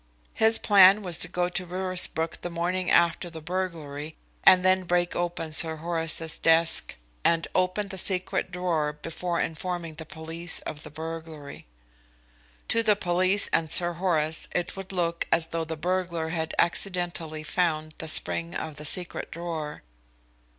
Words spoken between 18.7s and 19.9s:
the secret drawer.